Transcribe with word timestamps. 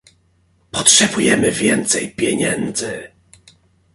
"Potrzebujemy 0.71 1.51
więcej 1.51 2.11
pieniędzy" 2.15 3.11